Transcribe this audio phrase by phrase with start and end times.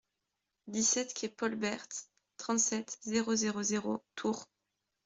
[0.65, 1.87] dix-sept quai Paul Bert,
[2.37, 4.47] trente-sept, zéro zéro zéro, Tours